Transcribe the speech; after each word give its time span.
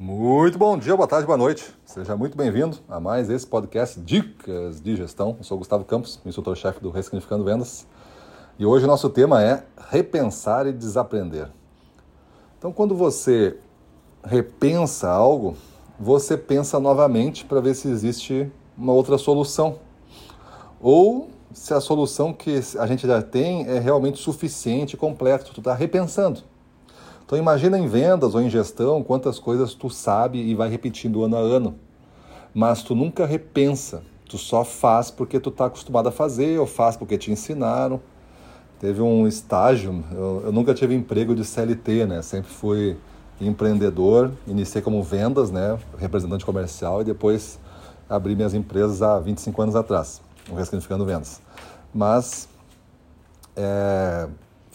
Muito 0.00 0.56
bom 0.56 0.78
dia, 0.78 0.94
boa 0.94 1.08
tarde, 1.08 1.26
boa 1.26 1.36
noite. 1.36 1.74
Seja 1.84 2.16
muito 2.16 2.36
bem-vindo 2.36 2.76
a 2.88 3.00
mais 3.00 3.28
esse 3.28 3.44
podcast 3.44 3.98
Dicas 3.98 4.80
de 4.80 4.94
Gestão. 4.94 5.34
Eu 5.36 5.42
sou 5.42 5.58
Gustavo 5.58 5.84
Campos, 5.84 6.20
instrutor-chefe 6.24 6.78
do 6.80 6.90
Ressignificando 6.90 7.42
Vendas. 7.42 7.84
E 8.60 8.64
hoje 8.64 8.84
o 8.84 8.86
nosso 8.86 9.10
tema 9.10 9.42
é 9.42 9.64
repensar 9.90 10.68
e 10.68 10.72
desaprender. 10.72 11.48
Então, 12.56 12.72
quando 12.72 12.94
você 12.94 13.58
repensa 14.22 15.10
algo, 15.10 15.56
você 15.98 16.36
pensa 16.36 16.78
novamente 16.78 17.44
para 17.44 17.60
ver 17.60 17.74
se 17.74 17.88
existe 17.88 18.48
uma 18.76 18.92
outra 18.92 19.18
solução. 19.18 19.80
Ou 20.80 21.28
se 21.52 21.74
a 21.74 21.80
solução 21.80 22.32
que 22.32 22.60
a 22.78 22.86
gente 22.86 23.04
já 23.04 23.20
tem 23.20 23.66
é 23.66 23.80
realmente 23.80 24.18
suficiente 24.20 24.94
e 24.94 24.96
completa. 24.96 25.46
Tu 25.52 25.58
está 25.58 25.74
repensando. 25.74 26.44
Então 27.28 27.36
imagina 27.36 27.78
em 27.78 27.86
vendas 27.86 28.34
ou 28.34 28.40
em 28.40 28.48
gestão 28.48 29.02
quantas 29.02 29.38
coisas 29.38 29.74
tu 29.74 29.90
sabe 29.90 30.38
e 30.38 30.54
vai 30.54 30.70
repetindo 30.70 31.22
ano 31.22 31.36
a 31.36 31.40
ano. 31.40 31.74
Mas 32.54 32.82
tu 32.82 32.94
nunca 32.94 33.26
repensa, 33.26 34.02
tu 34.26 34.38
só 34.38 34.64
faz 34.64 35.10
porque 35.10 35.38
tu 35.38 35.50
está 35.50 35.66
acostumado 35.66 36.08
a 36.08 36.10
fazer 36.10 36.58
ou 36.58 36.66
faz 36.66 36.96
porque 36.96 37.18
te 37.18 37.30
ensinaram. 37.30 38.00
Teve 38.80 39.02
um 39.02 39.26
estágio, 39.26 40.02
eu, 40.10 40.44
eu 40.46 40.52
nunca 40.52 40.72
tive 40.72 40.94
emprego 40.94 41.34
de 41.34 41.44
CLT, 41.44 42.06
né? 42.06 42.22
Sempre 42.22 42.50
fui 42.50 42.96
empreendedor, 43.38 44.32
iniciei 44.46 44.80
como 44.80 45.02
vendas, 45.02 45.50
né? 45.50 45.78
Representante 45.98 46.46
comercial 46.46 47.02
e 47.02 47.04
depois 47.04 47.58
abri 48.08 48.34
minhas 48.34 48.54
empresas 48.54 49.02
há 49.02 49.20
25 49.20 49.60
anos 49.60 49.76
atrás, 49.76 50.22
Ressignificando 50.56 51.04
Vendas. 51.04 51.42
Mas 51.92 52.48
é, 53.54 54.28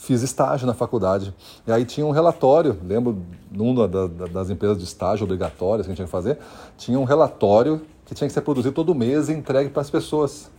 fiz 0.04 0.22
estágio 0.22 0.68
na 0.68 0.74
faculdade. 0.74 1.34
E 1.66 1.72
aí 1.72 1.86
tinha 1.86 2.06
um 2.06 2.12
relatório, 2.12 2.78
lembro, 2.84 3.18
numa 3.50 3.88
das 3.88 4.50
empresas 4.50 4.78
de 4.78 4.84
estágio 4.84 5.24
obrigatórias 5.24 5.86
que 5.86 5.92
a 5.92 5.96
gente 5.96 5.98
tinha 5.98 6.06
que 6.06 6.12
fazer, 6.12 6.38
tinha 6.78 7.00
um 7.00 7.06
relatório 7.06 7.82
que 8.06 8.14
tinha 8.14 8.28
que 8.28 8.34
ser 8.34 8.42
produzido 8.42 8.76
todo 8.76 8.94
mês 8.94 9.30
e 9.30 9.34
entregue 9.34 9.70
para 9.70 9.82
as 9.82 9.90
pessoas. 9.90 10.52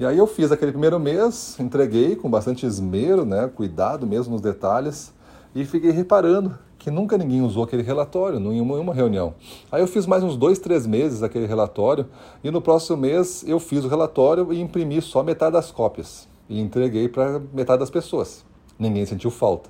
E 0.00 0.06
aí 0.06 0.16
eu 0.16 0.26
fiz 0.26 0.50
aquele 0.50 0.72
primeiro 0.72 0.98
mês, 0.98 1.60
entreguei 1.60 2.16
com 2.16 2.30
bastante 2.30 2.64
esmero, 2.64 3.26
né, 3.26 3.50
cuidado 3.54 4.06
mesmo 4.06 4.32
nos 4.32 4.40
detalhes, 4.40 5.12
e 5.54 5.64
fiquei 5.66 5.90
reparando 5.90 6.58
que 6.78 6.90
nunca 6.90 7.18
ninguém 7.18 7.42
usou 7.42 7.64
aquele 7.64 7.82
relatório, 7.82 8.38
em 8.38 8.60
uma 8.60 8.94
reunião. 8.94 9.34
Aí 9.70 9.82
eu 9.82 9.86
fiz 9.86 10.06
mais 10.06 10.22
uns 10.22 10.36
dois, 10.36 10.58
três 10.58 10.86
meses 10.86 11.22
aquele 11.22 11.44
relatório, 11.44 12.06
e 12.42 12.50
no 12.50 12.62
próximo 12.62 12.96
mês 12.96 13.44
eu 13.46 13.60
fiz 13.60 13.84
o 13.84 13.88
relatório 13.88 14.52
e 14.54 14.60
imprimi 14.60 15.02
só 15.02 15.22
metade 15.22 15.52
das 15.52 15.70
cópias 15.70 16.28
e 16.48 16.60
entreguei 16.60 17.08
para 17.08 17.40
metade 17.52 17.80
das 17.80 17.90
pessoas. 17.90 18.44
Ninguém 18.78 19.04
sentiu 19.04 19.30
falta. 19.30 19.68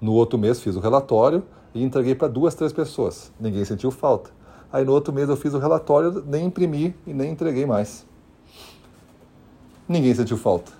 No 0.00 0.12
outro 0.12 0.38
mês 0.38 0.60
fiz 0.60 0.76
o 0.76 0.80
relatório 0.80 1.42
e 1.74 1.82
entreguei 1.82 2.14
para 2.14 2.28
duas, 2.28 2.54
três 2.54 2.72
pessoas. 2.72 3.30
Ninguém 3.38 3.64
sentiu 3.64 3.90
falta. 3.90 4.30
Aí 4.72 4.84
no 4.84 4.92
outro 4.92 5.12
mês 5.12 5.28
eu 5.28 5.36
fiz 5.36 5.52
o 5.54 5.58
relatório, 5.58 6.24
nem 6.26 6.46
imprimi 6.46 6.94
e 7.06 7.12
nem 7.12 7.32
entreguei 7.32 7.66
mais. 7.66 8.04
Ninguém 9.88 10.14
sentiu 10.14 10.36
falta. 10.36 10.72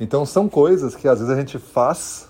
Então 0.00 0.24
são 0.24 0.48
coisas 0.48 0.96
que 0.96 1.06
às 1.06 1.18
vezes 1.18 1.32
a 1.32 1.38
gente 1.38 1.58
faz, 1.58 2.28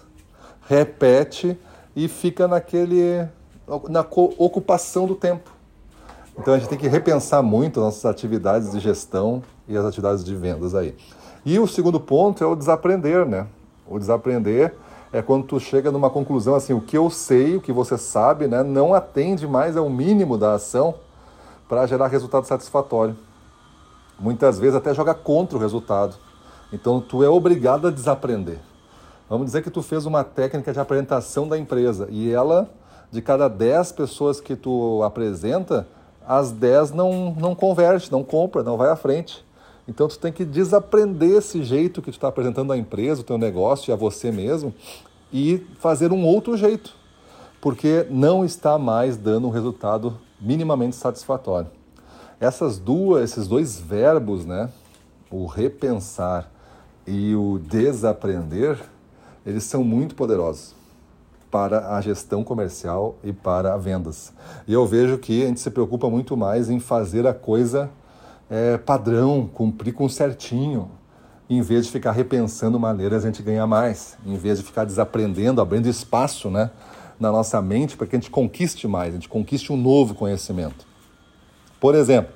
repete 0.69 1.57
e 1.95 2.09
fica 2.09 2.47
naquele 2.49 3.29
na 3.89 4.01
ocupação 4.01 5.07
do 5.07 5.15
tempo. 5.15 5.51
Então 6.39 6.53
a 6.53 6.59
gente 6.59 6.69
tem 6.69 6.79
que 6.79 6.89
repensar 6.89 7.43
muito 7.43 7.81
as 7.81 7.87
nossas 7.87 8.05
atividades 8.05 8.73
de 8.73 8.81
gestão 8.81 9.43
e 9.69 9.77
as 9.77 9.85
atividades 9.85 10.25
de 10.25 10.35
vendas 10.35 10.75
aí. 10.75 10.95
E 11.45 11.59
o 11.59 11.67
segundo 11.67 12.01
ponto 12.01 12.43
é 12.43 12.47
o 12.47 12.57
desaprender, 12.57 13.27
né? 13.27 13.47
O 13.87 13.99
desaprender 13.99 14.75
é 15.13 15.23
quando 15.23 15.45
tu 15.45 15.61
chega 15.61 15.93
numa 15.93 16.11
conclusão 16.11 16.55
assim, 16.55 16.73
o 16.73 16.81
que 16.81 16.97
eu 16.97 17.09
sei, 17.11 17.57
o 17.57 17.61
que 17.61 17.73
você 17.73 17.97
sabe, 17.97 18.49
né, 18.49 18.63
não 18.63 18.93
atende 18.93 19.47
mais 19.47 19.77
ao 19.77 19.89
mínimo 19.89 20.37
da 20.37 20.55
ação 20.55 20.95
para 21.69 21.87
gerar 21.87 22.09
resultado 22.09 22.47
satisfatório. 22.47 23.17
Muitas 24.19 24.59
vezes 24.59 24.75
até 24.75 24.93
joga 24.95 25.15
contra 25.15 25.57
o 25.57 25.61
resultado. 25.61 26.17
Então 26.73 27.01
tu 27.01 27.23
é 27.23 27.29
obrigado 27.29 27.87
a 27.87 27.91
desaprender. 27.91 28.59
Vamos 29.29 29.47
dizer 29.47 29.63
que 29.63 29.71
tu 29.71 29.83
fez 29.83 30.05
uma 30.05 30.25
técnica 30.25 30.73
de 30.73 30.81
apresentação 30.81 31.47
da 31.47 31.57
empresa 31.59 32.09
e 32.11 32.31
ela, 32.31 32.69
de 33.11 33.23
cada 33.23 33.49
10 33.49 33.93
pessoas 33.93 34.41
que 34.41 34.57
tu 34.57 35.03
apresenta, 35.03 35.87
as 36.27 36.51
10 36.51 36.91
não, 36.91 37.35
não 37.39 37.55
converte, 37.55 38.11
não 38.11 38.25
compra, 38.25 38.63
não 38.63 38.77
vai 38.77 38.91
à 38.91 38.97
frente. 38.97 39.45
Então 39.87 40.09
tu 40.09 40.19
tem 40.19 40.33
que 40.33 40.45
desaprender 40.45 41.39
esse 41.39 41.63
jeito 41.63 42.01
que 42.01 42.11
tu 42.11 42.15
está 42.15 42.29
apresentando 42.29 42.73
a 42.73 42.77
empresa, 42.77 43.21
o 43.21 43.25
teu 43.25 43.37
negócio 43.37 43.91
e 43.91 43.93
a 43.93 43.97
você 43.97 44.33
mesmo 44.33 44.75
e 45.33 45.67
fazer 45.79 46.13
um 46.13 46.25
outro 46.25 46.57
jeito, 46.57 46.95
porque 47.61 48.07
não 48.09 48.45
está 48.45 48.79
mais 48.79 49.17
dando 49.17 49.49
um 49.49 49.51
resultado 49.51 50.19
minimamente 50.41 50.97
satisfatório. 50.97 51.71
Essas 52.41 52.79
duas, 52.79 53.31
esses 53.31 53.47
dois 53.47 53.79
verbos, 53.79 54.45
né, 54.45 54.71
o 55.31 55.47
repensar 55.47 56.51
e 57.07 57.35
o 57.35 57.59
desaprender, 57.59 58.79
eles 59.45 59.65
são 59.65 59.85
muito 59.85 60.15
poderosos 60.15 60.75
para 61.51 61.95
a 61.97 62.01
gestão 62.01 62.43
comercial 62.43 63.17
e 63.23 63.33
para 63.33 63.77
vendas. 63.77 64.33
E 64.67 64.73
eu 64.73 64.87
vejo 64.87 65.19
que 65.19 65.45
a 65.45 65.47
gente 65.47 65.61
se 65.61 65.71
preocupa 65.71 66.11
muito 66.11 66.37
mais 66.37 66.71
em 66.71 66.81
fazer 66.81 67.27
a 67.27 67.35
coisa 67.35 67.91
é, 68.51 68.77
padrão, 68.79 69.49
cumprir 69.53 69.93
com 69.93 70.09
certinho, 70.09 70.91
em 71.49 71.61
vez 71.61 71.87
de 71.87 71.93
ficar 71.93 72.13
repensando 72.13 72.79
maneiras 72.79 73.25
a 73.25 73.27
gente 73.27 73.43
ganhar 73.43 73.67
mais, 73.67 74.17
em 74.25 74.37
vez 74.37 74.59
de 74.59 74.65
ficar 74.65 74.85
desaprendendo, 74.85 75.61
abrindo 75.61 75.89
espaço 75.89 76.51
né, 76.51 76.71
na 77.19 77.31
nossa 77.31 77.61
mente 77.61 77.97
para 77.97 78.07
que 78.07 78.17
a 78.17 78.19
gente 78.19 78.31
conquiste 78.31 78.89
mais, 78.89 79.11
a 79.11 79.17
gente 79.17 79.29
conquiste 79.29 79.73
um 79.73 79.77
novo 79.77 80.15
conhecimento. 80.15 80.87
Por 81.79 81.95
exemplo, 81.95 82.33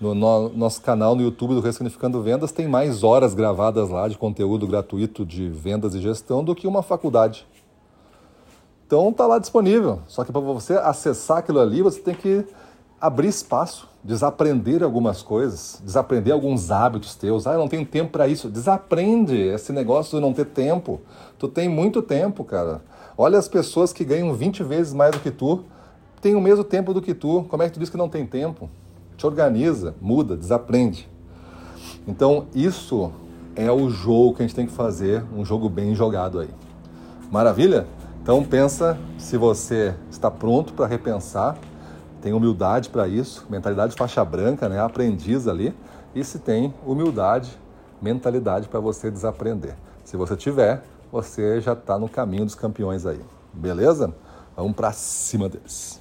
no, 0.00 0.14
no 0.14 0.48
nosso 0.50 0.80
canal 0.80 1.14
no 1.14 1.22
YouTube 1.22 1.54
do 1.54 1.60
Ressignificando 1.60 2.22
Vendas 2.22 2.52
tem 2.52 2.66
mais 2.66 3.02
horas 3.02 3.34
gravadas 3.34 3.90
lá 3.90 4.08
de 4.08 4.16
conteúdo 4.16 4.66
gratuito 4.66 5.26
de 5.26 5.48
vendas 5.48 5.94
e 5.94 6.00
gestão 6.00 6.42
do 6.42 6.54
que 6.54 6.66
uma 6.66 6.82
faculdade. 6.82 7.46
Então 8.86 9.10
está 9.10 9.26
lá 9.26 9.38
disponível. 9.38 10.00
Só 10.08 10.24
que 10.24 10.32
para 10.32 10.40
você 10.40 10.74
acessar 10.74 11.38
aquilo 11.38 11.60
ali, 11.60 11.82
você 11.82 12.00
tem 12.00 12.14
que 12.14 12.44
abrir 13.00 13.28
espaço, 13.28 13.88
desaprender 14.02 14.82
algumas 14.82 15.22
coisas, 15.22 15.80
desaprender 15.84 16.32
alguns 16.32 16.70
hábitos 16.70 17.14
teus. 17.14 17.46
Ah, 17.46 17.52
eu 17.52 17.58
não 17.58 17.68
tenho 17.68 17.84
tempo 17.84 18.10
para 18.12 18.26
isso. 18.26 18.48
Desaprende 18.48 19.36
esse 19.36 19.72
negócio 19.72 20.18
de 20.18 20.22
não 20.22 20.32
ter 20.32 20.46
tempo. 20.46 21.00
Tu 21.38 21.48
tem 21.48 21.68
muito 21.68 22.02
tempo, 22.02 22.44
cara. 22.44 22.82
Olha 23.16 23.38
as 23.38 23.48
pessoas 23.48 23.92
que 23.92 24.04
ganham 24.04 24.32
20 24.32 24.62
vezes 24.62 24.94
mais 24.94 25.12
do 25.12 25.20
que 25.20 25.30
tu, 25.30 25.64
têm 26.20 26.34
o 26.34 26.40
mesmo 26.40 26.64
tempo 26.64 26.94
do 26.94 27.02
que 27.02 27.14
tu. 27.14 27.44
Como 27.48 27.62
é 27.62 27.66
que 27.66 27.74
tu 27.74 27.80
diz 27.80 27.90
que 27.90 27.96
não 27.96 28.08
tem 28.08 28.26
tempo? 28.26 28.70
Te 29.16 29.26
organiza, 29.26 29.94
muda, 30.00 30.36
desaprende. 30.36 31.08
Então, 32.06 32.46
isso 32.54 33.12
é 33.54 33.70
o 33.70 33.90
jogo 33.90 34.34
que 34.34 34.42
a 34.42 34.46
gente 34.46 34.56
tem 34.56 34.66
que 34.66 34.72
fazer, 34.72 35.22
um 35.36 35.44
jogo 35.44 35.68
bem 35.68 35.94
jogado 35.94 36.40
aí. 36.40 36.48
Maravilha? 37.30 37.86
Então 38.22 38.44
pensa 38.44 38.98
se 39.18 39.36
você 39.36 39.94
está 40.10 40.30
pronto 40.30 40.72
para 40.72 40.86
repensar 40.86 41.56
tem 42.20 42.32
humildade 42.32 42.88
para 42.88 43.08
isso, 43.08 43.46
mentalidade 43.48 43.94
faixa 43.96 44.24
branca, 44.24 44.68
né? 44.68 44.80
aprendiz 44.80 45.46
ali, 45.48 45.74
e 46.14 46.24
se 46.24 46.38
tem 46.38 46.74
humildade, 46.86 47.58
mentalidade 48.00 48.68
para 48.68 48.80
você 48.80 49.10
desaprender. 49.10 49.76
Se 50.04 50.16
você 50.16 50.36
tiver, 50.36 50.82
você 51.10 51.60
já 51.60 51.72
está 51.72 51.98
no 51.98 52.08
caminho 52.08 52.44
dos 52.44 52.54
campeões 52.54 53.06
aí. 53.06 53.20
Beleza? 53.52 54.14
Vamos 54.56 54.74
para 54.74 54.92
cima 54.92 55.48
deles. 55.48 55.99